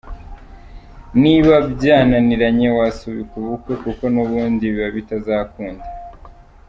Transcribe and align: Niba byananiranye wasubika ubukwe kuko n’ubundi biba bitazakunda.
Niba 1.21 1.55
byananiranye 1.73 2.67
wasubika 2.77 3.33
ubukwe 3.41 3.73
kuko 3.83 4.03
n’ubundi 4.13 4.63
biba 4.71 4.89
bitazakunda. 4.97 5.85